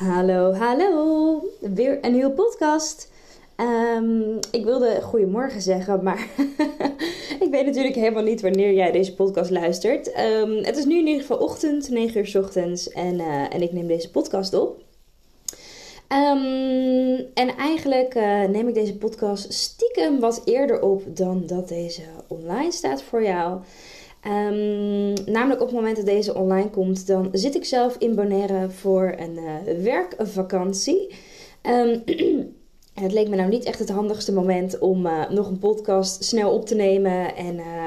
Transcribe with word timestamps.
Hallo, 0.00 0.52
hallo. 0.52 1.42
Weer 1.60 1.98
een 2.00 2.12
nieuwe 2.12 2.30
podcast. 2.30 3.10
Ehm, 3.56 4.36
ik 4.50 4.64
wilde 4.64 5.00
goedemorgen 5.02 5.62
zeggen, 5.62 6.02
maar 6.02 6.28
ik 7.44 7.48
weet 7.50 7.66
natuurlijk 7.66 7.94
helemaal 7.94 8.22
niet 8.22 8.40
wanneer 8.40 8.72
jij 8.72 8.92
deze 8.92 9.14
podcast 9.14 9.50
luistert. 9.50 10.12
Ehm, 10.12 10.62
het 10.62 10.76
is 10.76 10.84
nu 10.84 10.98
in 10.98 11.06
ieder 11.06 11.20
geval 11.20 11.38
ochtend, 11.38 11.90
9 11.90 12.20
uur 12.20 12.26
s 12.26 12.34
ochtends, 12.34 12.90
en, 12.90 13.20
eh, 13.20 13.54
en 13.54 13.62
ik 13.62 13.72
neem 13.72 13.86
deze 13.86 14.10
podcast 14.10 14.54
op. 14.54 14.82
Ehm, 16.08 17.22
en 17.34 17.56
eigenlijk 17.56 18.14
uh, 18.14 18.44
neem 18.44 18.68
ik 18.68 18.74
deze 18.74 18.96
podcast 18.96 19.52
stiekem 19.52 20.20
wat 20.20 20.42
eerder 20.44 20.82
op 20.82 21.16
dan 21.16 21.46
dat 21.46 21.68
deze 21.68 22.02
online 22.26 22.72
staat 22.72 23.02
voor 23.02 23.22
jou. 23.22 23.60
Um, 24.26 25.12
namelijk 25.26 25.60
op 25.60 25.66
het 25.66 25.76
moment 25.76 25.96
dat 25.96 26.06
deze 26.06 26.34
online 26.34 26.70
komt, 26.70 27.06
dan 27.06 27.28
zit 27.32 27.54
ik 27.54 27.64
zelf 27.64 27.96
in 27.98 28.14
Bonaire 28.14 28.70
voor 28.70 29.14
een 29.18 29.38
uh, 29.38 29.82
werkvakantie. 29.82 31.14
Um, 31.62 32.02
het 33.04 33.12
leek 33.12 33.28
me 33.28 33.36
nou 33.36 33.48
niet 33.48 33.64
echt 33.64 33.78
het 33.78 33.90
handigste 33.90 34.32
moment 34.32 34.78
om 34.78 35.06
uh, 35.06 35.30
nog 35.30 35.48
een 35.48 35.58
podcast 35.58 36.24
snel 36.24 36.52
op 36.52 36.66
te 36.66 36.74
nemen 36.74 37.36
en 37.36 37.54
uh, 37.54 37.86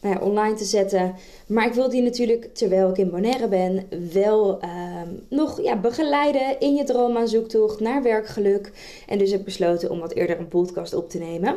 nou 0.00 0.14
ja, 0.14 0.20
online 0.20 0.54
te 0.54 0.64
zetten. 0.64 1.14
Maar 1.46 1.66
ik 1.66 1.74
wil 1.74 1.88
die 1.90 2.02
natuurlijk, 2.02 2.54
terwijl 2.54 2.90
ik 2.90 2.98
in 2.98 3.10
Bonaire 3.10 3.48
ben, 3.48 3.86
wel 4.12 4.60
um, 4.62 5.20
nog 5.28 5.62
ja, 5.62 5.76
begeleiden 5.76 6.60
in 6.60 6.74
je 6.74 6.84
droomaanzoektocht 6.84 7.80
naar 7.80 8.02
werkgeluk. 8.02 8.72
En 9.06 9.18
dus 9.18 9.30
heb 9.30 9.38
ik 9.38 9.44
besloten 9.44 9.90
om 9.90 10.00
wat 10.00 10.12
eerder 10.12 10.38
een 10.38 10.48
podcast 10.48 10.94
op 10.94 11.10
te 11.10 11.18
nemen. 11.18 11.56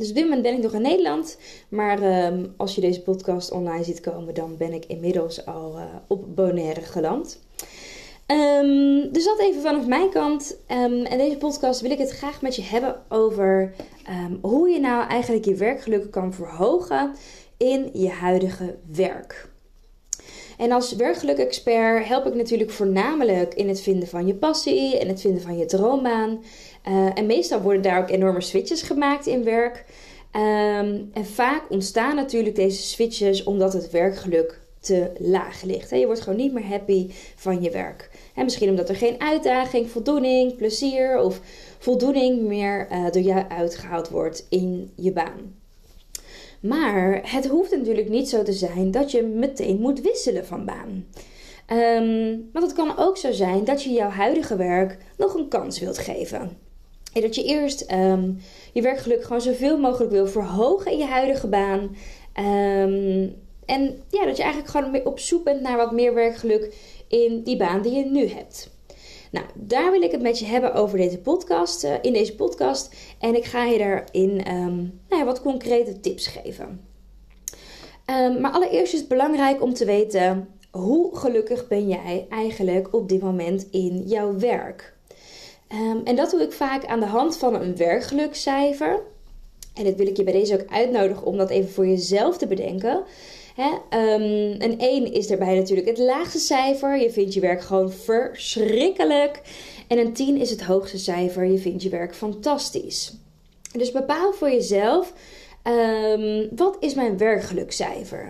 Dus 0.00 0.08
op 0.08 0.14
dit 0.14 0.24
moment 0.24 0.42
ben 0.42 0.54
ik 0.54 0.62
nog 0.62 0.72
in 0.72 0.82
Nederland. 0.82 1.38
Maar 1.68 2.26
um, 2.32 2.54
als 2.56 2.74
je 2.74 2.80
deze 2.80 3.02
podcast 3.02 3.50
online 3.50 3.84
ziet 3.84 4.00
komen, 4.00 4.34
dan 4.34 4.56
ben 4.56 4.72
ik 4.72 4.84
inmiddels 4.84 5.46
al 5.46 5.76
uh, 5.76 5.84
op 6.06 6.36
Bonaire 6.36 6.80
geland. 6.80 7.40
Um, 8.26 9.12
dus 9.12 9.24
dat 9.24 9.38
even 9.38 9.62
vanaf 9.62 9.86
mijn 9.86 10.10
kant. 10.10 10.56
Um, 10.68 11.04
en 11.04 11.18
deze 11.18 11.36
podcast 11.36 11.80
wil 11.80 11.90
ik 11.90 11.98
het 11.98 12.10
graag 12.10 12.42
met 12.42 12.56
je 12.56 12.62
hebben 12.62 13.02
over 13.08 13.74
hoe 14.40 14.68
je 14.68 14.80
nou 14.80 15.08
eigenlijk 15.08 15.44
je 15.44 15.54
werkgeluk 15.54 16.10
kan 16.10 16.32
verhogen 16.32 17.14
in 17.56 17.90
je 17.92 18.10
huidige 18.10 18.76
werk. 18.92 19.49
En 20.60 20.72
als 20.72 20.92
werkgeluk-expert 20.92 22.06
help 22.06 22.26
ik 22.26 22.34
natuurlijk 22.34 22.70
voornamelijk 22.70 23.54
in 23.54 23.68
het 23.68 23.80
vinden 23.80 24.08
van 24.08 24.26
je 24.26 24.34
passie 24.34 24.98
en 24.98 25.08
het 25.08 25.20
vinden 25.20 25.42
van 25.42 25.58
je 25.58 25.64
droombaan. 25.64 26.44
Uh, 26.88 27.10
en 27.14 27.26
meestal 27.26 27.60
worden 27.60 27.82
daar 27.82 28.00
ook 28.00 28.10
enorme 28.10 28.40
switches 28.40 28.82
gemaakt 28.82 29.26
in 29.26 29.44
werk. 29.44 29.84
Um, 30.36 31.10
en 31.12 31.24
vaak 31.24 31.62
ontstaan 31.68 32.16
natuurlijk 32.16 32.56
deze 32.56 32.82
switches 32.82 33.44
omdat 33.44 33.72
het 33.72 33.90
werkgeluk 33.90 34.60
te 34.80 35.10
laag 35.18 35.62
ligt. 35.62 35.90
Je 35.90 36.06
wordt 36.06 36.20
gewoon 36.20 36.38
niet 36.38 36.52
meer 36.52 36.66
happy 36.66 37.10
van 37.36 37.62
je 37.62 37.70
werk. 37.70 38.10
En 38.34 38.44
misschien 38.44 38.68
omdat 38.68 38.88
er 38.88 38.96
geen 38.96 39.20
uitdaging, 39.20 39.90
voldoening, 39.90 40.56
plezier 40.56 41.18
of 41.18 41.40
voldoening 41.78 42.40
meer 42.40 42.88
uh, 42.92 43.10
door 43.10 43.22
jou 43.22 43.44
uitgehaald 43.48 44.08
wordt 44.08 44.46
in 44.48 44.92
je 44.96 45.12
baan. 45.12 45.59
Maar 46.60 47.20
het 47.32 47.46
hoeft 47.46 47.70
natuurlijk 47.70 48.08
niet 48.08 48.28
zo 48.28 48.42
te 48.42 48.52
zijn 48.52 48.90
dat 48.90 49.10
je 49.10 49.22
meteen 49.22 49.80
moet 49.80 50.00
wisselen 50.00 50.46
van 50.46 50.64
baan. 50.64 51.06
Um, 51.72 52.48
want 52.52 52.64
het 52.64 52.74
kan 52.74 52.96
ook 52.96 53.16
zo 53.16 53.32
zijn 53.32 53.64
dat 53.64 53.82
je 53.82 53.90
jouw 53.90 54.08
huidige 54.08 54.56
werk 54.56 54.98
nog 55.16 55.34
een 55.34 55.48
kans 55.48 55.80
wilt 55.80 55.98
geven. 55.98 56.58
En 57.12 57.22
dat 57.22 57.34
je 57.34 57.44
eerst 57.44 57.92
um, 57.92 58.38
je 58.72 58.82
werkgeluk 58.82 59.22
gewoon 59.22 59.40
zoveel 59.40 59.78
mogelijk 59.78 60.10
wil 60.10 60.26
verhogen 60.26 60.92
in 60.92 60.98
je 60.98 61.04
huidige 61.04 61.48
baan. 61.48 61.80
Um, 61.80 63.34
en 63.66 64.02
ja, 64.08 64.24
dat 64.24 64.36
je 64.36 64.42
eigenlijk 64.42 64.68
gewoon 64.68 65.04
op 65.04 65.18
zoek 65.18 65.44
bent 65.44 65.60
naar 65.60 65.76
wat 65.76 65.92
meer 65.92 66.14
werkgeluk 66.14 66.74
in 67.08 67.42
die 67.42 67.56
baan 67.56 67.82
die 67.82 67.92
je 67.92 68.04
nu 68.04 68.26
hebt. 68.26 68.70
Nou, 69.30 69.46
daar 69.54 69.90
wil 69.90 70.02
ik 70.02 70.10
het 70.10 70.22
met 70.22 70.38
je 70.38 70.44
hebben 70.44 70.74
over 70.74 70.98
deze 70.98 71.18
podcast, 71.18 71.84
uh, 71.84 71.94
in 72.00 72.12
deze 72.12 72.34
podcast. 72.34 72.94
En 73.18 73.36
ik 73.36 73.44
ga 73.44 73.64
je 73.64 73.78
daarin 73.78 74.54
um, 74.54 75.00
nou 75.08 75.20
ja, 75.20 75.24
wat 75.24 75.42
concrete 75.42 76.00
tips 76.00 76.26
geven. 76.26 76.80
Um, 78.06 78.40
maar 78.40 78.50
allereerst 78.50 78.92
is 78.92 78.98
het 78.98 79.08
belangrijk 79.08 79.62
om 79.62 79.74
te 79.74 79.84
weten 79.84 80.48
hoe 80.70 81.16
gelukkig 81.16 81.68
ben 81.68 81.88
jij 81.88 82.26
eigenlijk 82.30 82.94
op 82.94 83.08
dit 83.08 83.22
moment 83.22 83.66
in 83.70 84.02
jouw 84.06 84.38
werk. 84.38 84.94
Um, 85.72 86.00
en 86.04 86.16
dat 86.16 86.30
doe 86.30 86.42
ik 86.42 86.52
vaak 86.52 86.86
aan 86.86 87.00
de 87.00 87.06
hand 87.06 87.36
van 87.36 87.54
een 87.54 87.76
werkgelukcijfer. 87.76 89.00
En 89.74 89.84
dat 89.84 89.94
wil 89.94 90.06
ik 90.06 90.16
je 90.16 90.24
bij 90.24 90.32
deze 90.32 90.54
ook 90.54 90.72
uitnodigen 90.72 91.26
om 91.26 91.36
dat 91.36 91.50
even 91.50 91.70
voor 91.70 91.86
jezelf 91.86 92.38
te 92.38 92.46
bedenken. 92.46 93.02
Hè? 93.54 93.98
Een 94.58 94.78
1 94.78 95.12
is 95.12 95.26
daarbij 95.26 95.54
natuurlijk 95.54 95.88
het 95.88 95.98
laagste 95.98 96.38
cijfer. 96.38 97.00
Je 97.00 97.10
vindt 97.10 97.34
je 97.34 97.40
werk 97.40 97.62
gewoon 97.62 97.92
verschrikkelijk. 97.92 99.40
En 99.88 99.98
een 99.98 100.12
10 100.12 100.36
is 100.36 100.50
het 100.50 100.62
hoogste 100.62 100.98
cijfer. 100.98 101.44
Je 101.44 101.58
vindt 101.58 101.82
je 101.82 101.88
werk 101.88 102.14
fantastisch. 102.14 103.14
Dus 103.72 103.92
bepaal 103.92 104.32
voor 104.32 104.50
jezelf: 104.50 105.12
um, 105.64 106.48
wat 106.56 106.76
is 106.80 106.94
mijn 106.94 107.18
werkgelukcijfer? 107.18 108.28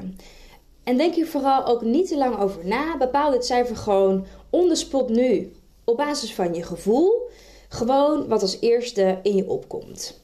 En 0.84 0.96
denk 0.96 1.14
hier 1.14 1.26
vooral 1.26 1.66
ook 1.66 1.82
niet 1.82 2.08
te 2.08 2.16
lang 2.16 2.38
over 2.38 2.66
na. 2.66 2.96
Bepaal 2.96 3.30
dit 3.30 3.44
cijfer 3.46 3.76
gewoon 3.76 4.26
on 4.50 4.68
the 4.68 4.74
spot 4.74 5.08
nu. 5.08 5.52
Op 5.84 5.96
basis 5.96 6.34
van 6.34 6.54
je 6.54 6.62
gevoel. 6.62 7.28
Gewoon 7.68 8.28
wat 8.28 8.42
als 8.42 8.56
eerste 8.60 9.18
in 9.22 9.36
je 9.36 9.48
opkomt. 9.48 10.19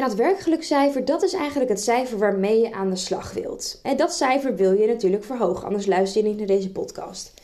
En 0.00 0.06
dat 0.06 0.16
werkgelukcijfer, 0.16 1.04
dat 1.04 1.22
is 1.22 1.32
eigenlijk 1.32 1.70
het 1.70 1.80
cijfer 1.80 2.18
waarmee 2.18 2.60
je 2.60 2.72
aan 2.72 2.90
de 2.90 2.96
slag 2.96 3.32
wilt. 3.32 3.80
En 3.82 3.96
dat 3.96 4.14
cijfer 4.14 4.56
wil 4.56 4.72
je 4.72 4.86
natuurlijk 4.86 5.24
verhogen, 5.24 5.66
anders 5.66 5.86
luister 5.86 6.22
je 6.22 6.28
niet 6.28 6.38
naar 6.38 6.46
deze 6.46 6.72
podcast. 6.72 7.34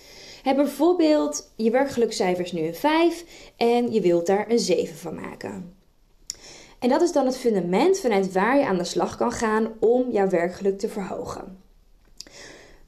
Heb 0.43 0.57
bijvoorbeeld, 0.57 1.53
je 1.57 1.71
werkgelukcijfer 1.71 2.45
is 2.45 2.53
nu 2.53 2.67
een 2.67 2.75
5 2.75 3.25
en 3.57 3.93
je 3.93 4.01
wilt 4.01 4.27
daar 4.27 4.51
een 4.51 4.59
7 4.59 4.97
van 4.97 5.15
maken. 5.15 5.75
En 6.79 6.89
dat 6.89 7.03
is 7.03 7.13
dan 7.13 7.27
het 7.27 7.37
fundament 7.37 8.01
vanuit 8.01 8.33
waar 8.33 8.59
je 8.59 8.67
aan 8.67 8.79
de 8.79 8.85
slag 8.85 9.17
kan 9.17 9.33
gaan 9.33 9.73
om 9.81 10.11
jouw 10.11 10.29
werkgeluk 10.29 10.79
te 10.79 10.89
verhogen. 10.89 11.59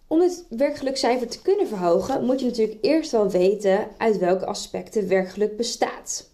Om 0.07 0.21
het 0.21 0.45
werkgelukcijfer 0.49 1.29
te 1.29 1.43
kunnen 1.43 1.69
verhogen, 1.69 2.25
moet 2.25 2.41
je 2.41 2.47
natuurlijk 2.47 2.79
eerst 2.81 3.11
wel 3.11 3.31
weten 3.31 3.89
uit 3.99 4.19
welke 4.19 4.47
aspecten 4.47 5.09
werkgeluk 5.09 5.57
bestaat. 5.57 6.31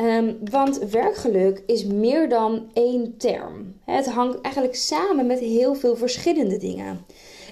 Um, 0.00 0.38
want 0.50 0.78
werkgeluk 0.78 1.62
is 1.66 1.84
meer 1.84 2.28
dan 2.28 2.70
één 2.72 3.16
term. 3.16 3.74
Het 3.84 4.06
hangt 4.06 4.40
eigenlijk 4.40 4.74
samen 4.74 5.26
met 5.26 5.38
heel 5.38 5.74
veel 5.74 5.96
verschillende 5.96 6.56
dingen. 6.56 7.04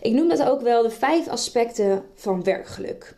Ik 0.03 0.13
noem 0.13 0.29
dat 0.29 0.43
ook 0.43 0.61
wel 0.61 0.83
de 0.83 0.91
vijf 0.91 1.29
aspecten 1.29 2.05
van 2.15 2.45
werkgeluk. 2.45 3.17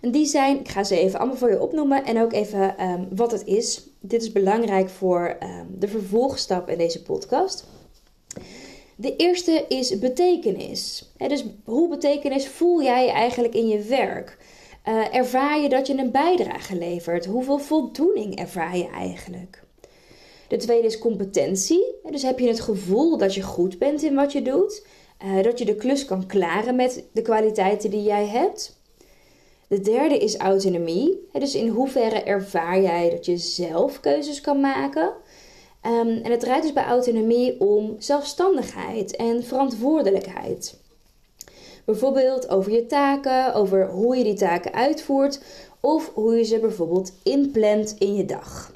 En 0.00 0.10
die 0.10 0.26
zijn, 0.26 0.60
ik 0.60 0.68
ga 0.68 0.84
ze 0.84 0.98
even 0.98 1.18
allemaal 1.18 1.36
voor 1.36 1.50
je 1.50 1.60
opnoemen 1.60 2.04
en 2.04 2.20
ook 2.20 2.32
even 2.32 2.90
um, 2.90 3.08
wat 3.10 3.32
het 3.32 3.44
is. 3.44 3.86
Dit 4.00 4.22
is 4.22 4.32
belangrijk 4.32 4.88
voor 4.88 5.36
um, 5.42 5.78
de 5.78 5.88
vervolgstap 5.88 6.68
in 6.68 6.78
deze 6.78 7.02
podcast. 7.02 7.64
De 8.96 9.16
eerste 9.16 9.64
is 9.68 9.98
betekenis. 9.98 11.10
dus 11.16 11.44
hoe 11.64 11.88
betekenis 11.88 12.48
voel 12.48 12.82
jij 12.82 13.08
eigenlijk 13.08 13.54
in 13.54 13.68
je 13.68 13.78
werk? 13.82 14.38
Uh, 14.88 15.14
ervaar 15.14 15.60
je 15.60 15.68
dat 15.68 15.86
je 15.86 15.98
een 15.98 16.10
bijdrage 16.10 16.76
levert? 16.76 17.26
Hoeveel 17.26 17.58
voldoening 17.58 18.38
ervaar 18.38 18.76
je 18.76 18.88
eigenlijk? 18.88 19.62
De 20.48 20.56
tweede 20.56 20.86
is 20.86 20.98
competentie. 20.98 21.84
Dus 22.10 22.22
heb 22.22 22.38
je 22.38 22.48
het 22.48 22.60
gevoel 22.60 23.16
dat 23.16 23.34
je 23.34 23.42
goed 23.42 23.78
bent 23.78 24.02
in 24.02 24.14
wat 24.14 24.32
je 24.32 24.42
doet? 24.42 24.86
Uh, 25.24 25.42
dat 25.42 25.58
je 25.58 25.64
de 25.64 25.74
klus 25.74 26.04
kan 26.04 26.26
klaren 26.26 26.76
met 26.76 27.04
de 27.12 27.22
kwaliteiten 27.22 27.90
die 27.90 28.02
jij 28.02 28.26
hebt? 28.26 28.78
De 29.68 29.80
derde 29.80 30.18
is 30.18 30.36
autonomie. 30.36 31.28
Dus 31.32 31.54
in 31.54 31.68
hoeverre 31.68 32.22
ervaar 32.22 32.80
jij 32.80 33.10
dat 33.10 33.26
je 33.26 33.36
zelf 33.36 34.00
keuzes 34.00 34.40
kan 34.40 34.60
maken? 34.60 35.12
Um, 35.86 36.08
en 36.08 36.30
het 36.30 36.40
draait 36.40 36.62
dus 36.62 36.72
bij 36.72 36.84
autonomie 36.84 37.60
om 37.60 37.96
zelfstandigheid 37.98 39.16
en 39.16 39.44
verantwoordelijkheid. 39.44 40.84
Bijvoorbeeld 41.86 42.48
over 42.48 42.72
je 42.72 42.86
taken, 42.86 43.54
over 43.54 43.88
hoe 43.88 44.16
je 44.16 44.24
die 44.24 44.34
taken 44.34 44.72
uitvoert 44.72 45.40
of 45.80 46.10
hoe 46.14 46.36
je 46.36 46.44
ze 46.44 46.58
bijvoorbeeld 46.58 47.12
inplant 47.22 47.94
in 47.98 48.14
je 48.14 48.24
dag. 48.24 48.72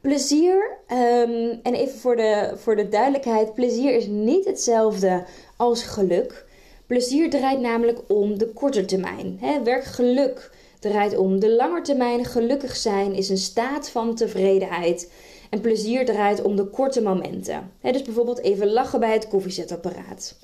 Plezier, 0.00 0.76
ehm, 0.86 1.56
en 1.62 1.74
even 1.74 1.98
voor 1.98 2.16
de, 2.16 2.52
voor 2.56 2.76
de 2.76 2.88
duidelijkheid, 2.88 3.54
plezier 3.54 3.96
is 3.96 4.06
niet 4.06 4.44
hetzelfde 4.44 5.24
als 5.56 5.82
geluk. 5.82 6.46
Plezier 6.86 7.30
draait 7.30 7.60
namelijk 7.60 7.98
om 8.08 8.38
de 8.38 8.46
korte 8.46 8.84
termijn. 8.84 9.36
Hè? 9.40 9.62
Werkgeluk 9.62 10.50
draait 10.78 11.16
om 11.16 11.40
de 11.40 11.50
lange 11.54 11.80
termijn. 11.80 12.24
Gelukkig 12.24 12.76
zijn 12.76 13.14
is 13.14 13.28
een 13.28 13.38
staat 13.38 13.90
van 13.90 14.14
tevredenheid. 14.14 15.12
En 15.50 15.60
plezier 15.60 16.04
draait 16.04 16.42
om 16.42 16.56
de 16.56 16.64
korte 16.64 17.02
momenten. 17.02 17.70
Dus 17.82 18.02
bijvoorbeeld 18.02 18.40
even 18.40 18.72
lachen 18.72 19.00
bij 19.00 19.12
het 19.12 19.28
koffiezetapparaat. 19.28 20.36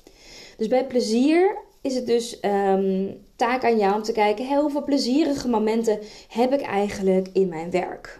Dus 0.57 0.67
bij 0.67 0.85
plezier 0.85 1.57
is 1.81 1.95
het 1.95 2.05
dus 2.05 2.39
um, 2.41 3.25
taak 3.35 3.63
aan 3.63 3.77
jou 3.77 3.95
om 3.95 4.01
te 4.01 4.11
kijken: 4.11 4.59
hoeveel 4.59 4.83
plezierige 4.83 5.47
momenten 5.47 5.99
heb 6.27 6.53
ik 6.53 6.61
eigenlijk 6.61 7.27
in 7.33 7.47
mijn 7.47 7.71
werk? 7.71 8.19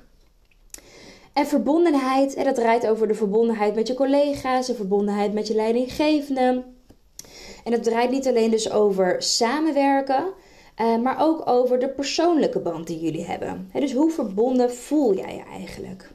En 1.34 1.48
verbondenheid, 1.48 2.34
en 2.34 2.44
dat 2.44 2.56
draait 2.56 2.88
over 2.88 3.08
de 3.08 3.14
verbondenheid 3.14 3.76
met 3.76 3.88
je 3.88 3.94
collega's, 3.94 4.68
de 4.68 4.76
verbondenheid 4.76 5.34
met 5.34 5.48
je 5.48 5.56
leidinggevende. 5.56 6.64
En 7.64 7.72
het 7.72 7.84
draait 7.84 8.12
niet 8.12 8.28
alleen 8.28 8.52
dus 8.52 8.72
over 8.72 9.16
samenwerken, 9.22 10.26
uh, 10.82 10.98
maar 10.98 11.22
ook 11.22 11.50
over 11.50 11.80
de 11.80 11.90
persoonlijke 11.90 12.60
band 12.60 12.88
die 12.88 13.00
jullie 13.00 13.26
hebben. 13.26 13.70
dus 13.74 13.94
hoe 13.94 14.12
verbonden 14.12 14.74
voel 14.74 15.16
jij 15.16 15.36
je 15.36 15.44
eigenlijk? 15.52 16.12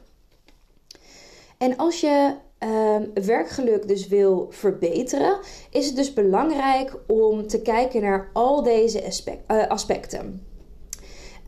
En 1.57 1.77
als 1.77 2.01
je 2.01 2.35
um, 2.63 3.11
werkgeluk 3.25 3.87
dus 3.87 4.07
wil 4.07 4.47
verbeteren, 4.49 5.39
is 5.69 5.85
het 5.85 5.95
dus 5.95 6.13
belangrijk 6.13 6.95
om 7.07 7.47
te 7.47 7.61
kijken 7.61 8.01
naar 8.01 8.29
al 8.33 8.63
deze 8.63 9.23
uh, 9.51 9.67
aspecten. 9.67 10.45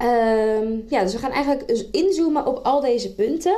Um, 0.02 0.86
ja, 0.88 1.02
dus 1.02 1.14
we 1.14 1.20
gaan 1.20 1.32
eigenlijk 1.32 1.68
dus 1.68 1.90
inzoomen 1.90 2.46
op 2.46 2.60
al 2.64 2.82
deze 2.82 3.14
punten. 3.14 3.58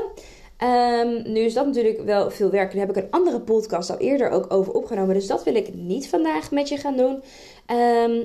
Um, 0.64 1.32
nu 1.32 1.40
is 1.40 1.54
dat 1.54 1.66
natuurlijk 1.66 2.02
wel 2.02 2.32
veel 2.32 2.50
werk. 2.50 2.72
Daar 2.72 2.88
heb 2.88 2.98
ik 2.98 3.04
een 3.04 3.12
andere 3.12 3.42
podcast 3.42 3.90
al 3.90 3.98
eerder 3.98 4.30
ook 4.30 4.54
over 4.54 4.74
opgenomen. 4.74 5.16
Dus 5.16 5.28
dat 5.28 5.44
wil 5.44 5.56
ik 5.56 5.74
niet 5.74 6.10
vandaag 6.10 6.52
met 6.52 6.70
je 6.70 6.78
gaan 6.78 6.98
doen. 6.98 7.24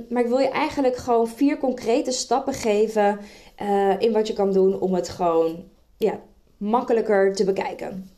Maar 0.09 0.23
ik 0.23 0.29
wil 0.29 0.39
je 0.39 0.49
eigenlijk 0.49 0.97
gewoon 0.97 1.29
vier 1.29 1.59
concrete 1.59 2.11
stappen 2.11 2.55
geven 2.55 3.19
uh, 3.63 4.01
in 4.01 4.13
wat 4.13 4.27
je 4.27 4.33
kan 4.33 4.53
doen 4.53 4.81
om 4.81 4.95
het 4.95 5.09
gewoon 5.09 5.65
ja, 5.97 6.21
makkelijker 6.57 7.35
te 7.35 7.45
bekijken. 7.45 8.11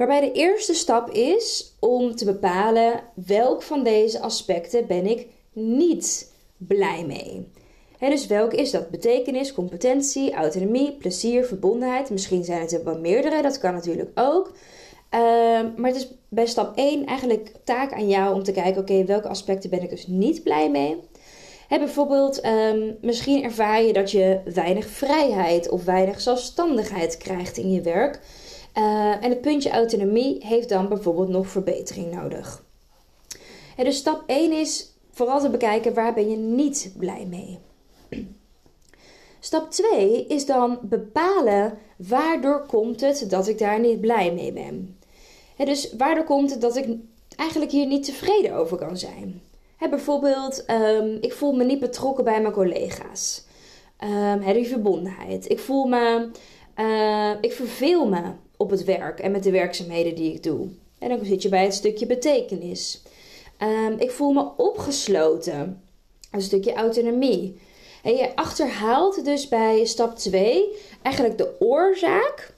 Waarbij 0.00 0.20
de 0.20 0.32
eerste 0.32 0.74
stap 0.74 1.10
is 1.10 1.76
om 1.78 2.16
te 2.16 2.24
bepalen 2.24 3.00
welk 3.26 3.62
van 3.62 3.82
deze 3.82 4.20
aspecten 4.20 4.86
ben 4.86 5.06
ik 5.06 5.26
niet 5.52 6.32
blij 6.56 7.04
mee. 7.06 7.48
Dus 7.98 8.26
welke 8.26 8.56
is 8.56 8.70
dat? 8.70 8.90
Betekenis, 8.90 9.52
competentie, 9.52 10.34
autonomie, 10.34 10.92
plezier, 10.92 11.44
verbondenheid. 11.44 12.10
Misschien 12.10 12.44
zijn 12.44 12.60
het 12.60 12.72
er 12.72 12.84
wel 12.84 12.98
meerdere, 12.98 13.42
dat 13.42 13.58
kan 13.58 13.74
natuurlijk 13.74 14.10
ook. 14.14 14.52
Uh, 15.14 15.20
maar 15.76 15.90
het 15.90 15.96
is 15.96 16.08
bij 16.28 16.46
stap 16.46 16.76
1 16.76 17.06
eigenlijk 17.06 17.52
taak 17.64 17.92
aan 17.92 18.08
jou 18.08 18.34
om 18.34 18.42
te 18.42 18.52
kijken: 18.52 18.80
oké, 18.80 19.04
welke 19.04 19.28
aspecten 19.28 19.70
ben 19.70 19.82
ik 19.82 19.90
dus 19.90 20.06
niet 20.06 20.42
blij 20.42 20.70
mee? 20.70 20.96
Bijvoorbeeld, 21.68 22.46
um, 22.46 22.96
misschien 23.00 23.42
ervaar 23.42 23.82
je 23.82 23.92
dat 23.92 24.10
je 24.10 24.40
weinig 24.54 24.86
vrijheid 24.86 25.68
of 25.68 25.84
weinig 25.84 26.20
zelfstandigheid 26.20 27.16
krijgt 27.16 27.56
in 27.56 27.72
je 27.72 27.80
werk. 27.80 28.20
Uh, 28.80 29.24
en 29.24 29.30
het 29.30 29.40
puntje 29.40 29.70
autonomie 29.70 30.46
heeft 30.46 30.68
dan 30.68 30.88
bijvoorbeeld 30.88 31.28
nog 31.28 31.48
verbetering 31.48 32.14
nodig. 32.14 32.64
Dus 33.76 33.96
stap 33.96 34.22
1 34.26 34.52
is 34.52 34.92
vooral 35.10 35.40
te 35.40 35.50
bekijken 35.50 35.94
waar 35.94 36.14
ben 36.14 36.30
je 36.30 36.36
niet 36.36 36.92
blij 36.96 37.26
mee. 37.26 37.58
Stap 39.40 39.70
2 39.70 40.26
is 40.26 40.46
dan 40.46 40.78
bepalen 40.82 41.78
waardoor 41.96 42.66
komt 42.66 43.00
het 43.00 43.24
dat 43.28 43.48
ik 43.48 43.58
daar 43.58 43.80
niet 43.80 44.00
blij 44.00 44.32
mee 44.32 44.52
ben. 44.52 44.98
dus 45.56 45.92
waardoor 45.96 46.24
komt 46.24 46.50
het 46.50 46.60
dat 46.60 46.76
ik 46.76 46.88
eigenlijk 47.36 47.70
hier 47.70 47.86
niet 47.86 48.04
tevreden 48.04 48.54
over 48.54 48.76
kan 48.76 48.96
zijn. 48.96 49.42
bijvoorbeeld, 49.78 50.64
um, 50.70 51.18
ik 51.20 51.32
voel 51.32 51.52
me 51.52 51.64
niet 51.64 51.80
betrokken 51.80 52.24
bij 52.24 52.40
mijn 52.40 52.54
collega's. 52.54 53.44
Um, 54.04 54.52
die 54.52 54.68
verbondenheid. 54.68 55.50
Ik 55.50 55.58
voel 55.58 55.84
me, 55.86 56.30
uh, 56.76 57.32
ik 57.40 57.52
verveel 57.52 58.08
me 58.08 58.22
op 58.60 58.70
het 58.70 58.84
werk 58.84 59.20
en 59.20 59.30
met 59.30 59.42
de 59.42 59.50
werkzaamheden 59.50 60.14
die 60.14 60.34
ik 60.34 60.42
doe. 60.42 60.68
En 60.98 61.08
dan 61.08 61.24
zit 61.24 61.42
je 61.42 61.48
bij 61.48 61.64
het 61.64 61.74
stukje 61.74 62.06
betekenis. 62.06 63.02
Um, 63.62 63.98
ik 63.98 64.10
voel 64.10 64.32
me 64.32 64.50
opgesloten. 64.56 65.82
Een 66.30 66.42
stukje 66.42 66.74
autonomie. 66.74 67.60
En 68.02 68.16
je 68.16 68.36
achterhaalt 68.36 69.24
dus 69.24 69.48
bij 69.48 69.84
stap 69.84 70.16
2 70.16 70.76
eigenlijk 71.02 71.38
de 71.38 71.56
oorzaak. 71.58 72.54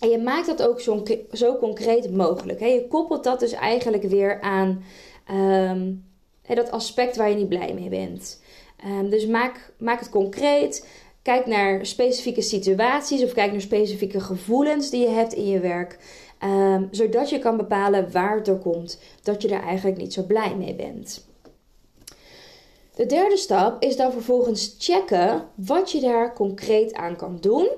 En 0.00 0.08
je 0.08 0.18
maakt 0.18 0.46
dat 0.46 0.62
ook 0.62 0.80
zo, 0.80 1.02
zo 1.32 1.56
concreet 1.56 2.10
mogelijk. 2.10 2.60
Je 2.60 2.86
koppelt 2.88 3.24
dat 3.24 3.40
dus 3.40 3.52
eigenlijk 3.52 4.02
weer 4.02 4.40
aan 4.40 4.84
um, 5.30 6.04
dat 6.46 6.70
aspect 6.70 7.16
waar 7.16 7.28
je 7.28 7.36
niet 7.36 7.48
blij 7.48 7.74
mee 7.74 7.88
bent. 7.88 8.42
Um, 8.86 9.10
dus 9.10 9.26
maak, 9.26 9.72
maak 9.78 9.98
het 9.98 10.10
concreet. 10.10 10.86
Kijk 11.22 11.46
naar 11.46 11.86
specifieke 11.86 12.42
situaties 12.42 13.22
of 13.22 13.32
kijk 13.32 13.52
naar 13.52 13.60
specifieke 13.60 14.20
gevoelens 14.20 14.90
die 14.90 15.00
je 15.00 15.08
hebt 15.08 15.32
in 15.32 15.48
je 15.48 15.60
werk. 15.60 15.98
Um, 16.44 16.88
zodat 16.90 17.30
je 17.30 17.38
kan 17.38 17.56
bepalen 17.56 18.12
waar 18.12 18.36
het 18.36 18.44
door 18.44 18.58
komt 18.58 18.98
dat 19.22 19.42
je 19.42 19.48
er 19.48 19.62
eigenlijk 19.62 19.96
niet 19.96 20.12
zo 20.12 20.22
blij 20.22 20.56
mee 20.56 20.74
bent. 20.74 21.28
De 22.94 23.06
derde 23.06 23.36
stap 23.36 23.82
is 23.82 23.96
dan 23.96 24.12
vervolgens 24.12 24.74
checken 24.78 25.48
wat 25.54 25.90
je 25.90 26.00
daar 26.00 26.34
concreet 26.34 26.94
aan 26.94 27.16
kan 27.16 27.38
doen, 27.40 27.68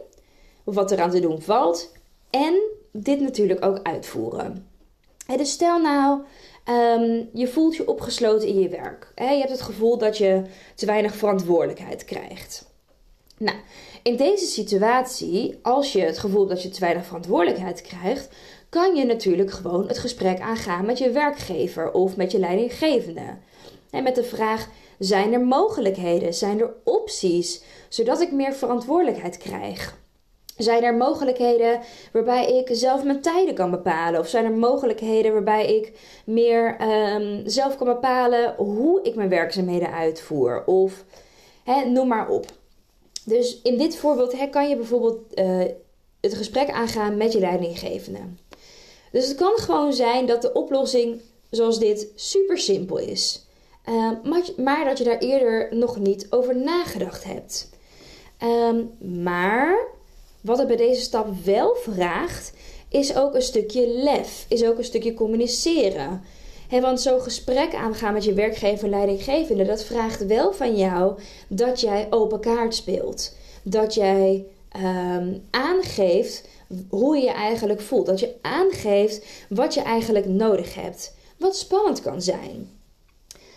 of 0.65 0.75
wat 0.75 0.91
er 0.91 1.01
aan 1.01 1.11
te 1.11 1.21
doen 1.21 1.43
valt, 1.43 1.93
en 2.31 2.55
dit 2.93 3.21
natuurlijk 3.21 3.65
ook 3.65 3.81
uitvoeren. 3.83 4.67
dus 5.37 5.51
stel 5.51 5.81
nou, 5.81 6.21
um, 6.69 7.29
je 7.33 7.49
voelt 7.49 7.77
je 7.77 7.89
opgesloten 7.89 8.49
in 8.49 8.61
je 8.61 8.69
werk. 8.69 9.13
je 9.17 9.25
hebt 9.25 9.51
het 9.51 9.63
gevoel 9.63 9.99
dat 9.99 10.19
je 10.19 10.43
te 10.75 10.87
weinig 10.87 11.15
verantwoordelijkheid 11.15 12.05
krijgt. 12.05 12.71
Nou, 13.43 13.57
in 14.03 14.17
deze 14.17 14.47
situatie, 14.47 15.59
als 15.63 15.93
je 15.93 16.01
het 16.01 16.19
gevoel 16.19 16.39
hebt 16.39 16.51
dat 16.51 16.63
je 16.63 16.69
te 16.69 16.81
weinig 16.81 17.05
verantwoordelijkheid 17.05 17.83
krijgt, 17.83 18.29
kan 18.69 18.95
je 18.95 19.05
natuurlijk 19.05 19.51
gewoon 19.51 19.89
het 19.89 19.99
gesprek 19.99 20.41
aangaan 20.41 20.87
met 20.87 20.99
je 20.99 21.11
werkgever 21.11 21.93
of 21.93 22.17
met 22.17 22.33
je 22.33 22.39
leidinggevende. 22.39 23.37
En 23.91 24.03
met 24.03 24.15
de 24.15 24.25
vraag: 24.25 24.69
zijn 24.99 25.33
er 25.33 25.41
mogelijkheden? 25.41 26.35
Zijn 26.35 26.61
er 26.61 26.75
opties 26.85 27.63
zodat 27.89 28.21
ik 28.21 28.33
meer 28.33 28.53
verantwoordelijkheid 28.53 29.39
krijg? 29.39 30.01
Zijn 30.57 30.83
er 30.83 30.95
mogelijkheden 30.95 31.81
waarbij 32.13 32.59
ik 32.59 32.69
zelf 32.73 33.05
mijn 33.05 33.21
tijden 33.21 33.55
kan 33.55 33.71
bepalen? 33.71 34.21
Of 34.21 34.29
zijn 34.29 34.45
er 34.45 34.53
mogelijkheden 34.53 35.33
waarbij 35.33 35.77
ik 35.77 35.93
meer 36.25 36.77
um, 36.81 37.43
zelf 37.45 37.77
kan 37.77 37.87
bepalen 37.87 38.55
hoe 38.57 39.03
ik 39.03 39.15
mijn 39.15 39.29
werkzaamheden 39.29 39.93
uitvoer? 39.93 40.63
Of 40.67 41.05
noem 41.87 42.09
maar 42.09 42.29
op. 42.29 42.47
Dus 43.25 43.61
in 43.63 43.79
dit 43.79 43.97
voorbeeld 43.97 44.33
hè, 44.33 44.47
kan 44.47 44.69
je 44.69 44.77
bijvoorbeeld 44.77 45.19
uh, 45.35 45.65
het 46.21 46.35
gesprek 46.35 46.71
aangaan 46.71 47.17
met 47.17 47.33
je 47.33 47.39
leidinggevende. 47.39 48.21
Dus 49.13 49.29
het 49.29 49.37
kan 49.37 49.57
gewoon 49.57 49.93
zijn 49.93 50.27
dat 50.27 50.43
de 50.43 50.53
oplossing 50.53 51.21
zoals 51.51 51.79
dit 51.79 52.09
super 52.15 52.59
simpel 52.59 52.99
is. 52.99 53.47
Uh, 53.89 54.11
maar, 54.57 54.85
dat 54.85 54.99
je 54.99 55.05
daar 55.05 55.19
eerder 55.19 55.77
nog 55.77 55.99
niet 55.99 56.27
over 56.31 56.57
nagedacht 56.57 57.25
hebt. 57.25 57.71
Um, 58.43 58.91
maar 59.23 59.87
wat 60.41 60.59
het 60.59 60.67
bij 60.67 60.77
deze 60.77 61.01
stap 61.01 61.45
wel 61.45 61.75
vraagt, 61.75 62.53
is 62.89 63.17
ook 63.17 63.35
een 63.35 63.43
stukje 63.43 63.87
lef, 63.87 64.47
is 64.49 64.65
ook 64.65 64.79
een 64.79 64.85
stukje 64.85 65.15
communiceren. 65.15 66.23
Want 66.81 67.01
zo'n 67.01 67.21
gesprek 67.21 67.75
aangaan 67.75 68.13
met 68.13 68.25
je 68.25 68.33
werkgever 68.33 68.85
en 68.85 68.91
leidinggevende, 68.91 69.65
dat 69.65 69.85
vraagt 69.85 70.27
wel 70.27 70.53
van 70.53 70.77
jou 70.77 71.19
dat 71.49 71.81
jij 71.81 72.07
open 72.11 72.41
kaart 72.41 72.75
speelt. 72.75 73.37
Dat 73.63 73.95
jij 73.95 74.47
um, 74.77 75.43
aangeeft 75.51 76.49
hoe 76.89 77.17
je 77.17 77.23
je 77.23 77.31
eigenlijk 77.31 77.81
voelt. 77.81 78.07
Dat 78.07 78.21
je 78.21 78.35
aangeeft 78.41 79.27
wat 79.49 79.75
je 79.75 79.81
eigenlijk 79.81 80.27
nodig 80.27 80.75
hebt. 80.75 81.15
Wat 81.39 81.57
spannend 81.57 82.01
kan 82.01 82.23
zijn. 82.23 82.71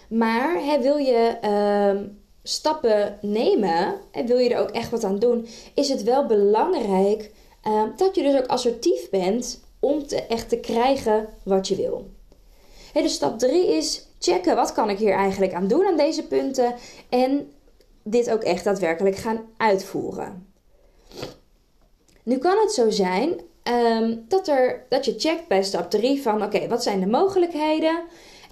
Maar 0.09 0.79
wil 0.81 0.97
je 0.97 1.37
uh, 1.43 2.01
stappen 2.43 3.17
nemen 3.21 3.95
en 4.11 4.25
wil 4.25 4.37
je 4.37 4.49
er 4.49 4.59
ook 4.59 4.71
echt 4.71 4.91
wat 4.91 5.03
aan 5.03 5.19
doen, 5.19 5.47
is 5.73 5.89
het 5.89 6.03
wel 6.03 6.25
belangrijk 6.25 7.31
uh, 7.67 7.83
dat 7.95 8.15
je 8.15 8.23
dus 8.23 8.35
ook 8.35 8.47
assertief 8.47 9.09
bent 9.09 9.63
om 9.79 10.07
te, 10.07 10.21
echt 10.21 10.49
te 10.49 10.57
krijgen 10.57 11.27
wat 11.43 11.67
je 11.67 11.75
wil. 11.75 12.05
Dus 13.03 13.13
stap 13.13 13.39
3 13.39 13.67
is 13.67 14.05
checken 14.19 14.55
wat 14.55 14.73
kan 14.73 14.89
ik 14.89 14.97
hier 14.97 15.13
eigenlijk 15.13 15.53
aan 15.53 15.67
doen 15.67 15.85
aan 15.85 15.97
deze 15.97 16.23
punten 16.23 16.75
en 17.09 17.51
dit 18.03 18.31
ook 18.31 18.43
echt 18.43 18.63
daadwerkelijk 18.63 19.15
gaan 19.15 19.41
uitvoeren. 19.57 20.47
Nu 22.23 22.37
kan 22.37 22.57
het 22.57 22.71
zo 22.71 22.89
zijn 22.89 23.39
um, 23.63 24.25
dat, 24.27 24.47
er, 24.47 24.85
dat 24.89 25.05
je 25.05 25.15
checkt 25.17 25.47
bij 25.47 25.63
stap 25.63 25.89
3 25.89 26.21
van 26.21 26.43
oké, 26.43 26.67
wat 26.67 26.83
zijn 26.83 26.99
de 26.99 27.07
mogelijkheden? 27.07 28.03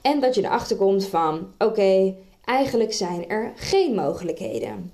En 0.01 0.19
dat 0.19 0.35
je 0.35 0.43
erachter 0.43 0.75
komt 0.75 1.05
van: 1.05 1.53
oké, 1.57 2.15
eigenlijk 2.45 2.93
zijn 2.93 3.29
er 3.29 3.51
geen 3.55 3.95
mogelijkheden. 3.95 4.91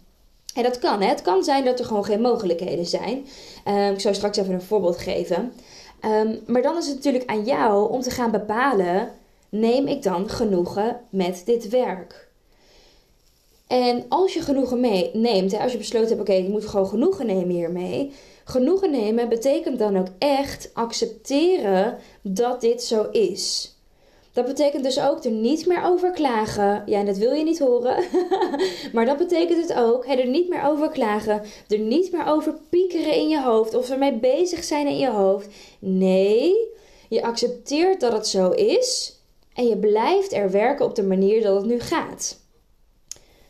En 0.53 0.63
dat 0.63 0.79
kan. 0.79 1.01
Hè? 1.01 1.08
Het 1.08 1.22
kan 1.22 1.44
zijn 1.44 1.65
dat 1.65 1.79
er 1.79 1.86
gewoon 1.86 2.06
geen 2.06 2.22
mogelijkheden 2.22 2.86
zijn. 2.86 3.25
Ehm, 3.63 3.94
ik 3.94 4.00
zal 4.00 4.13
straks 4.13 4.38
even 4.38 4.53
een 4.53 4.62
voorbeeld 4.62 4.98
geven. 4.98 5.53
Ehm, 6.00 6.36
maar 6.48 6.62
dan 6.62 6.77
is 6.77 6.86
het 6.86 6.96
natuurlijk 6.96 7.29
aan 7.29 7.44
jou 7.44 7.91
om 7.91 8.01
te 8.01 8.10
gaan 8.10 8.32
bepalen: 8.32 9.12
neem 9.50 9.88
ik 9.88 10.03
dan 10.03 10.29
genoegen 10.29 11.00
met 11.10 11.41
dit 11.46 11.70
werk? 11.70 12.29
En 13.68 14.06
als 14.10 14.34
je 14.34 14.41
genoegen 14.41 14.79
mee 14.79 15.10
neemt, 15.13 15.51
hè, 15.51 15.58
als 15.58 15.72
je 15.72 15.77
besloten 15.77 16.10
hebt: 16.10 16.22
oké, 16.22 16.34
je 16.34 16.50
moet 16.50 16.65
gewoon 16.65 16.88
genoegen 16.88 17.25
nemen 17.25 17.56
hiermee. 17.56 18.12
Genoegen 18.44 18.91
nemen 18.91 19.29
betekent 19.29 19.79
dan 19.79 19.98
ook 19.98 20.08
echt 20.18 20.70
accepteren 20.74 21.98
dat 22.22 22.62
dit 22.62 22.84
zo 22.84 23.10
is. 23.12 23.74
Dat 24.34 24.46
betekent 24.46 24.84
dus 24.84 25.00
ook 25.00 25.24
er 25.24 25.32
niet 25.32 25.65
meer 25.65 25.84
over 25.84 26.12
klagen. 26.12 26.84
Ja, 26.86 27.03
dat 27.03 27.18
wil 27.18 27.34
je 27.34 27.44
niet 27.44 27.60
horen. 27.60 28.03
maar 28.94 29.06
dat 29.06 29.18
betekent 29.18 29.68
het 29.68 29.77
ook. 29.77 30.06
Hè, 30.06 30.13
er 30.13 30.27
niet 30.27 30.50
meer 30.50 30.63
over 30.65 30.89
klagen. 30.89 31.41
Er 31.68 31.79
niet 31.79 32.12
meer 32.12 32.27
over 32.27 32.56
piekeren 32.70 33.13
in 33.13 33.27
je 33.27 33.41
hoofd. 33.41 33.74
Of 33.74 33.89
ermee 33.89 34.13
bezig 34.13 34.63
zijn 34.63 34.88
in 34.88 34.98
je 34.98 35.10
hoofd. 35.10 35.48
Nee, 35.79 36.56
je 37.10 37.24
accepteert 37.24 38.00
dat 38.00 38.12
het 38.12 38.27
zo 38.27 38.51
is. 38.51 39.19
En 39.60 39.68
je 39.68 39.78
blijft 39.78 40.34
er 40.34 40.51
werken 40.51 40.86
op 40.86 40.96
de 40.96 41.04
manier 41.04 41.42
dat 41.42 41.56
het 41.56 41.66
nu 41.66 41.80
gaat. 41.80 42.39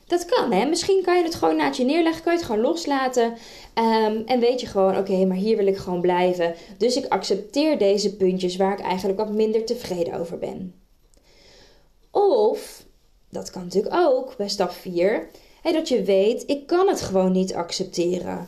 Dat 0.08 0.25
kan, 0.25 0.51
hè? 0.51 0.66
Misschien 0.66 1.04
kan 1.04 1.18
je 1.18 1.24
het 1.24 1.36
gewoon 1.36 1.56
naast 1.56 1.78
je 1.78 1.86
neerleggen, 1.86 2.24
kan 2.24 2.34
je 2.34 2.38
het 2.39 2.48
gewoon 2.48 2.62
loslaten. 2.62 3.34
Ehm, 3.74 4.22
en 4.25 4.39
weet 4.39 4.62
je 4.62 4.68
gewoon, 4.68 4.98
oké, 4.98 5.25
maar 5.25 5.38
hier 5.38 5.58
wil 5.58 5.68
ik 5.68 5.78
gewoon 5.78 6.01
blijven. 6.01 6.56
Dus 6.78 6.96
ik 6.96 7.06
accepteer 7.06 7.78
deze 7.78 8.16
puntjes 8.16 8.56
waar 8.56 8.80
ik 8.80 8.86
eigenlijk 8.86 9.20
wat 9.20 9.32
minder 9.32 9.66
tevreden 9.66 10.13
over 10.13 10.38
ben. 10.38 10.75
Of, 12.12 12.84
dat 13.30 13.51
kan 13.51 13.63
natuurlijk 13.63 13.96
ook 13.96 14.38
bij 14.38 14.50
stap 14.50 14.72
4, 14.72 15.30
hè, 15.62 15.72
dat 15.72 15.88
je 15.88 16.04
weet, 16.04 16.44
ik 16.46 16.68
kan 16.68 16.88
het 16.88 17.01
gewoon 17.01 17.32
niet 17.32 17.54
accepteren. 17.54 18.48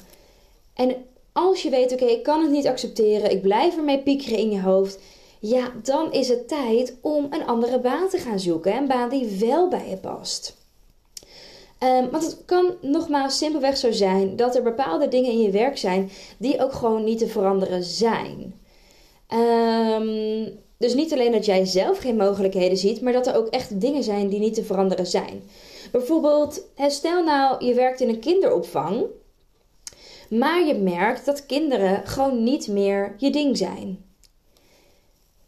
En 0.73 0.95
als 1.31 1.61
je 1.61 1.69
weet, 1.69 1.91
oké, 1.91 2.05
ik 2.05 2.23
kan 2.23 2.41
het 2.41 2.51
niet 2.51 2.67
accepteren, 2.67 3.31
ik 3.31 3.41
blijf 3.41 3.77
ermee 3.77 4.03
piekeren 4.03 4.37
in 4.37 4.51
je 4.51 4.61
hoofd. 4.61 4.99
Ja, 5.43 5.71
dan 5.83 6.11
is 6.11 6.27
het 6.27 6.47
tijd 6.47 6.97
om 7.01 7.27
een 7.29 7.45
andere 7.45 7.79
baan 7.79 8.09
te 8.09 8.17
gaan 8.17 8.39
zoeken. 8.39 8.75
Een 8.75 8.87
baan 8.87 9.09
die 9.09 9.37
wel 9.39 9.69
bij 9.69 9.89
je 9.89 9.97
past. 9.97 10.57
Um, 11.83 12.09
want 12.09 12.23
het 12.23 12.45
kan 12.45 12.75
nogmaals 12.81 13.37
simpelweg 13.37 13.77
zo 13.77 13.91
zijn 13.91 14.35
dat 14.35 14.55
er 14.55 14.63
bepaalde 14.63 15.07
dingen 15.07 15.31
in 15.31 15.41
je 15.41 15.49
werk 15.49 15.77
zijn 15.77 16.09
die 16.37 16.63
ook 16.63 16.73
gewoon 16.73 17.03
niet 17.03 17.17
te 17.17 17.27
veranderen 17.27 17.83
zijn. 17.83 18.59
Um, 19.33 20.59
dus 20.77 20.93
niet 20.93 21.13
alleen 21.13 21.31
dat 21.31 21.45
jij 21.45 21.65
zelf 21.65 21.97
geen 21.97 22.15
mogelijkheden 22.15 22.77
ziet, 22.77 23.01
maar 23.01 23.13
dat 23.13 23.27
er 23.27 23.35
ook 23.35 23.47
echt 23.47 23.81
dingen 23.81 24.03
zijn 24.03 24.29
die 24.29 24.39
niet 24.39 24.53
te 24.53 24.63
veranderen 24.63 25.07
zijn. 25.07 25.43
Bijvoorbeeld, 25.91 26.67
stel 26.87 27.23
nou 27.23 27.65
je 27.65 27.73
werkt 27.73 27.99
in 27.99 28.09
een 28.09 28.19
kinderopvang, 28.19 29.05
maar 30.29 30.65
je 30.65 30.73
merkt 30.73 31.25
dat 31.25 31.45
kinderen 31.45 32.07
gewoon 32.07 32.43
niet 32.43 32.67
meer 32.67 33.15
je 33.17 33.29
ding 33.29 33.57
zijn. 33.57 34.10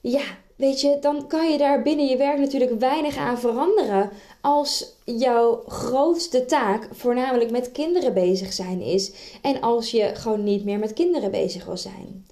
Ja, 0.06 0.24
weet 0.56 0.82
je, 0.82 0.98
dan 1.02 1.28
kan 1.28 1.52
je 1.52 1.58
daar 1.58 1.82
binnen 1.82 2.06
je 2.06 2.18
werk 2.18 2.40
natuurlijk 2.40 2.80
weinig 2.80 3.18
aan 3.18 3.40
veranderen 3.40 4.10
als 4.42 4.86
jouw 5.06 5.64
grootste 5.68 6.46
taak 6.46 6.88
voornamelijk 6.92 7.52
met 7.52 7.72
kinderen 7.72 8.14
bezig 8.14 8.54
zijn 8.54 8.82
is 8.82 9.12
en 9.42 9.62
als 9.62 9.92
je 9.92 10.12
gewoon 10.16 10.44
niet 10.44 10.66
meer 10.66 10.80
met 10.80 10.94
kinderen 10.94 11.32
bezig 11.32 11.66
wil 11.66 11.78
zijn. 11.78 12.26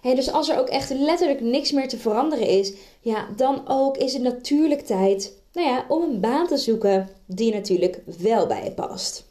Hey, 0.00 0.14
dus 0.14 0.32
als 0.32 0.48
er 0.48 0.58
ook 0.58 0.68
echt 0.68 0.90
letterlijk 0.90 1.40
niks 1.40 1.72
meer 1.72 1.88
te 1.88 1.98
veranderen 1.98 2.46
is, 2.46 2.72
ja, 3.00 3.28
dan 3.36 3.68
ook 3.68 3.96
is 3.96 4.12
het 4.12 4.22
natuurlijk 4.22 4.80
tijd 4.80 5.32
nou 5.52 5.68
ja, 5.68 5.84
om 5.88 6.02
een 6.02 6.20
baan 6.20 6.46
te 6.46 6.56
zoeken 6.56 7.08
die 7.26 7.52
natuurlijk 7.52 8.00
wel 8.18 8.46
bij 8.46 8.64
je 8.64 8.70
past. 8.70 9.24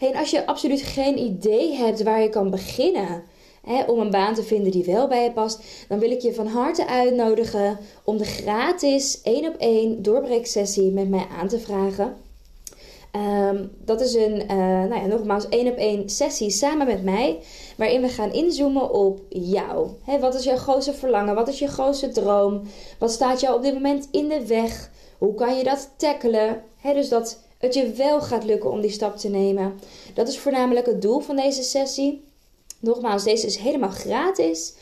En 0.00 0.14
als 0.14 0.30
je 0.30 0.46
absoluut 0.46 0.82
geen 0.82 1.18
idee 1.18 1.72
hebt 1.72 2.02
waar 2.02 2.22
je 2.22 2.28
kan 2.28 2.50
beginnen, 2.50 3.22
om 3.86 3.98
een 3.98 4.10
baan 4.10 4.34
te 4.34 4.42
vinden 4.42 4.72
die 4.72 4.84
wel 4.84 5.08
bij 5.08 5.24
je 5.24 5.32
past, 5.32 5.60
dan 5.88 5.98
wil 5.98 6.10
ik 6.10 6.20
je 6.20 6.34
van 6.34 6.46
harte 6.46 6.86
uitnodigen 6.86 7.78
om 8.04 8.16
de 8.16 8.24
gratis 8.24 9.20
1 9.22 9.48
op 9.48 9.54
1 9.58 10.02
doorbreeksessie 10.02 10.90
met 10.90 11.08
mij 11.08 11.26
aan 11.38 11.48
te 11.48 11.58
vragen. 11.58 12.16
Ehm, 13.16 13.64
dat 13.84 14.00
is 14.00 14.14
een, 14.14 14.40
uh, 14.40 14.56
nou 14.56 14.94
ja, 14.94 15.06
nogmaals, 15.06 15.48
één 15.48 15.66
op 15.66 15.76
één 15.76 16.08
sessie 16.08 16.50
samen 16.50 16.86
met 16.86 17.04
mij, 17.04 17.38
waarin 17.76 18.00
we 18.00 18.08
gaan 18.08 18.32
inzoomen 18.32 18.92
op 18.92 19.20
jou. 19.28 19.88
wat 20.20 20.34
is 20.34 20.44
jouw 20.44 20.56
grootste 20.56 20.92
verlangen? 20.92 21.34
Wat 21.34 21.48
is 21.48 21.58
je 21.58 21.68
grootste 21.68 22.08
droom? 22.08 22.62
Wat 22.98 23.10
staat 23.10 23.40
jou 23.40 23.56
op 23.56 23.62
dit 23.62 23.74
moment 23.74 24.08
in 24.10 24.28
de 24.28 24.46
weg? 24.46 24.90
Hoe 25.18 25.34
kan 25.34 25.56
je 25.56 25.64
dat 25.64 25.90
tackelen? 25.96 26.62
dus 26.94 27.08
dat 27.08 27.38
het 27.58 27.74
je 27.74 27.90
wel 27.90 28.20
gaat 28.20 28.44
lukken 28.44 28.70
om 28.70 28.80
die 28.80 28.90
stap 28.90 29.16
te 29.16 29.28
nemen. 29.28 29.80
Dat 30.14 30.28
is 30.28 30.38
voornamelijk 30.38 30.86
het 30.86 31.02
doel 31.02 31.20
van 31.20 31.36
deze 31.36 31.62
sessie. 31.62 32.24
Nogmaals, 32.80 33.24
deze 33.24 33.46
is 33.46 33.56
helemaal 33.56 33.90
gratis. 33.90 34.74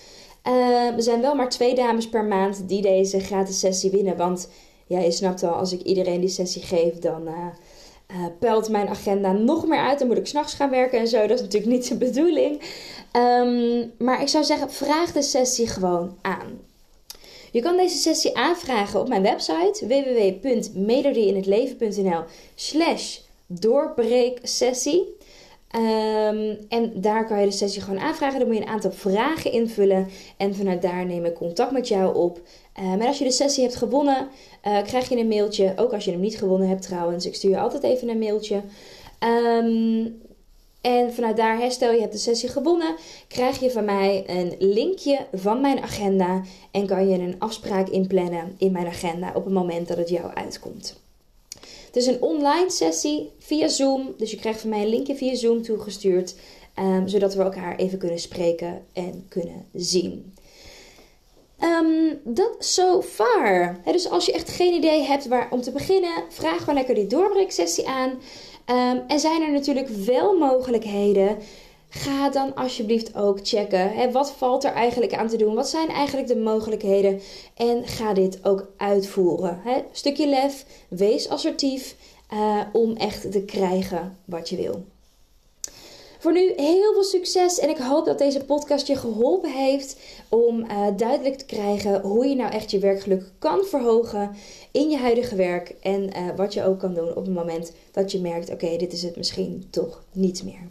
Uh, 0.47 0.87
er 0.87 1.03
zijn 1.03 1.21
wel 1.21 1.35
maar 1.35 1.49
twee 1.49 1.75
dames 1.75 2.09
per 2.09 2.25
maand 2.25 2.69
die 2.69 2.83
deze 2.83 3.21
gratis 3.21 3.59
sessie 3.59 3.91
winnen. 3.91 4.17
Want 4.17 4.49
ja, 4.87 4.99
je 4.99 5.11
snapt 5.11 5.43
al, 5.43 5.53
als 5.53 5.73
ik 5.73 5.83
iedereen 5.83 6.21
die 6.21 6.29
sessie 6.29 6.63
geef, 6.63 6.99
dan 6.99 7.29
uh, 7.29 7.47
pelt 8.39 8.69
mijn 8.69 8.89
agenda 8.89 9.33
nog 9.33 9.67
meer 9.67 9.79
uit. 9.79 9.99
Dan 9.99 10.09
moet 10.09 10.19
ik 10.19 10.27
s'nachts 10.27 10.55
gaan 10.55 10.71
werken 10.71 10.99
en 10.99 11.09
zo. 11.09 11.27
Dat 11.27 11.37
is 11.37 11.41
natuurlijk 11.41 11.73
niet 11.73 11.89
de 11.89 11.97
bedoeling. 11.97 12.63
Um, 13.13 13.93
maar 13.99 14.23
ik 14.23 14.29
zou 14.29 14.45
zeggen, 14.45 14.71
vraag 14.71 15.13
de 15.13 15.23
sessie 15.23 15.67
gewoon 15.67 16.19
aan. 16.23 16.61
Je 17.51 17.61
kan 17.61 17.77
deze 17.77 17.97
sessie 17.97 18.37
aanvragen 18.37 19.01
op 19.01 19.09
mijn 19.09 19.23
website 19.23 19.87
www.melodieinhetleven.nl 19.87 22.23
slash 22.55 23.19
doorbreeksessie. 23.47 25.17
Um, 25.77 26.59
en 26.69 26.93
daar 26.95 27.27
kan 27.27 27.41
je 27.41 27.47
de 27.47 27.53
sessie 27.53 27.83
gewoon 27.83 28.01
aanvragen. 28.01 28.39
Dan 28.39 28.49
moet 28.49 28.57
je 28.57 28.63
een 28.63 28.69
aantal 28.69 28.93
vragen 28.93 29.53
invullen. 29.53 30.09
En 30.37 30.55
vanuit 30.55 30.83
daar 30.83 31.07
neem 31.07 31.25
ik 31.25 31.35
contact 31.35 31.73
met 31.73 31.89
jou 31.89 32.17
op. 32.17 32.41
Maar 32.99 33.07
als 33.07 33.19
je 33.19 33.25
de 33.25 33.31
sessie 33.31 33.63
hebt 33.63 33.77
gewonnen, 33.77 34.29
uh, 34.65 34.83
krijg 34.83 35.09
je 35.09 35.17
een 35.17 35.29
mailtje. 35.29 35.73
Ook 35.77 35.93
als 35.93 36.05
je 36.05 36.11
hem 36.11 36.21
niet 36.21 36.39
gewonnen 36.39 36.69
hebt 36.69 36.83
trouwens. 36.83 37.27
Ik 37.27 37.35
stuur 37.35 37.51
je 37.51 37.59
altijd 37.59 37.83
even 37.83 38.09
een 38.09 38.19
mailtje. 38.19 38.63
Um, 39.25 40.23
en 40.81 41.15
vanuit 41.15 41.37
daar, 41.37 41.59
herstel 41.59 41.93
je 41.93 42.01
hebt 42.01 42.13
de 42.13 42.19
sessie 42.19 42.49
gewonnen, 42.49 42.95
krijg 43.29 43.61
je 43.61 43.71
van 43.71 43.85
mij 43.85 44.25
een 44.27 44.55
linkje 44.59 45.27
van 45.33 45.61
mijn 45.61 45.83
agenda. 45.83 46.43
En 46.71 46.87
kan 46.87 47.09
je 47.09 47.19
een 47.19 47.37
afspraak 47.39 47.89
inplannen 47.89 48.55
in 48.59 48.73
mijn 48.73 48.87
agenda 48.87 49.33
op 49.35 49.45
het 49.45 49.55
moment 49.55 49.89
dat 49.89 49.97
het 49.97 50.09
jou 50.09 50.35
uitkomt. 50.35 51.04
Het 51.95 52.03
is 52.03 52.09
een 52.09 52.23
online 52.23 52.71
sessie 52.71 53.31
via 53.39 53.69
Zoom. 53.69 54.15
Dus 54.17 54.31
je 54.31 54.37
krijgt 54.37 54.61
van 54.61 54.71
mij 54.71 54.83
een 54.83 54.89
linkje 54.89 55.15
via 55.15 55.35
Zoom 55.35 55.63
toegestuurd. 55.63 56.35
Um, 56.79 57.09
zodat 57.09 57.35
we 57.35 57.43
elkaar 57.43 57.77
even 57.77 57.99
kunnen 57.99 58.19
spreken 58.19 58.85
en 58.93 59.27
kunnen 59.29 59.67
zien. 59.73 60.35
Um, 61.61 62.21
dat 62.25 62.57
so 62.59 63.03
far. 63.03 63.81
dus 63.85 64.11
als 64.11 64.27
je 64.27 64.33
echt 64.33 64.51
geen 64.51 64.75
idee 64.75 65.03
hebt 65.03 65.29
waar 65.29 65.49
om 65.51 65.61
te 65.61 65.71
beginnen, 65.71 66.25
vraag 66.29 66.59
gewoon 66.59 66.75
lekker 66.75 66.95
die 66.95 67.07
doorbreeksessie 67.07 67.89
aan. 67.89 68.11
Um, 68.11 69.03
en 69.07 69.21
zijn 69.21 69.43
er 69.43 69.53
natuurlijk 69.53 69.89
wel 69.89 70.39
mogelijkheden 70.39 71.39
Ga 71.95 72.31
dan 72.31 72.55
alsjeblieft 72.55 73.17
ook 73.17 73.39
checken. 73.43 73.93
Hè, 73.93 74.13
wat 74.13 74.33
valt 74.33 74.65
er 74.65 74.73
eigenlijk 74.73 75.15
aan 75.15 75.29
te 75.29 75.37
doen? 75.37 75.55
Wat 75.55 75.69
zijn 75.69 75.89
eigenlijk 75.89 76.29
de 76.29 76.37
mogelijkheden? 76.37 77.21
En 77.55 77.87
ga 77.87 78.15
dit 78.15 78.39
ook 78.43 78.73
uitvoeren. 78.77 79.61
Hè. 79.65 79.83
Stukje 79.93 80.29
lef, 80.29 80.65
wees 80.89 81.29
assertief 81.29 81.97
uh, 82.33 82.61
om 82.73 82.97
echt 82.97 83.33
te 83.33 83.43
krijgen 83.43 84.19
wat 84.25 84.49
je 84.49 84.57
wil. 84.57 84.85
Voor 86.19 86.33
nu 86.33 86.53
heel 86.57 86.93
veel 86.93 87.03
succes 87.03 87.59
en 87.59 87.69
ik 87.69 87.77
hoop 87.77 88.05
dat 88.05 88.19
deze 88.19 88.45
podcast 88.45 88.87
je 88.87 88.97
geholpen 88.97 89.53
heeft 89.53 89.97
om 90.29 90.61
uh, 90.61 90.87
duidelijk 90.97 91.39
te 91.39 91.45
krijgen 91.45 92.01
hoe 92.01 92.27
je 92.27 92.35
nou 92.35 92.53
echt 92.53 92.71
je 92.71 92.79
werkgeluk 92.79 93.25
kan 93.39 93.65
verhogen 93.65 94.31
in 94.71 94.91
je 94.91 94.97
huidige 94.97 95.35
werk 95.35 95.75
en 95.81 96.03
uh, 96.03 96.37
wat 96.37 96.55
je 96.55 96.65
ook 96.65 96.79
kan 96.79 96.95
doen 96.95 97.09
op 97.09 97.25
het 97.25 97.35
moment 97.35 97.73
dat 97.93 98.13
je 98.13 98.21
merkt: 98.21 98.51
oké, 98.51 98.77
dit 98.77 98.93
is 98.93 99.03
het 99.03 99.17
misschien 99.17 99.67
toch 99.71 100.03
niet 100.13 100.45
meer. 100.45 100.69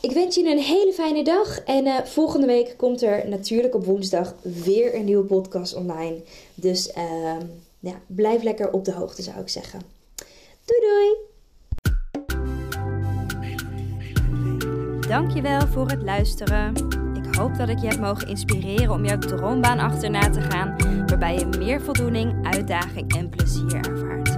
Ik 0.00 0.12
wens 0.12 0.34
je 0.34 0.50
een 0.50 0.58
hele 0.58 0.92
fijne 0.92 1.24
dag. 1.24 1.58
En 1.58 1.86
uh, 1.86 1.98
volgende 2.04 2.46
week 2.46 2.74
komt 2.76 3.02
er 3.02 3.28
natuurlijk 3.28 3.74
op 3.74 3.84
woensdag 3.84 4.34
weer 4.42 4.94
een 4.94 5.04
nieuwe 5.04 5.24
podcast 5.24 5.74
online. 5.74 6.16
Dus 6.54 6.92
uh, 6.96 7.36
ja, 7.78 8.00
blijf 8.06 8.42
lekker 8.42 8.72
op 8.72 8.84
de 8.84 8.92
hoogte, 8.92 9.22
zou 9.22 9.40
ik 9.40 9.48
zeggen. 9.48 9.80
Doei 10.64 10.80
doei! 10.80 11.16
Dankjewel 15.08 15.66
voor 15.66 15.88
het 15.88 16.02
luisteren. 16.02 16.74
Ik 17.14 17.34
hoop 17.34 17.56
dat 17.56 17.68
ik 17.68 17.78
je 17.78 17.86
heb 17.86 18.00
mogen 18.00 18.28
inspireren 18.28 18.90
om 18.90 19.04
jouw 19.04 19.18
droombaan 19.18 19.78
achterna 19.78 20.30
te 20.30 20.40
gaan, 20.40 20.76
waarbij 21.06 21.38
je 21.38 21.46
meer 21.58 21.82
voldoening, 21.82 22.46
uitdaging 22.46 23.16
en 23.16 23.28
plezier 23.28 23.76
ervaart. 23.76 24.37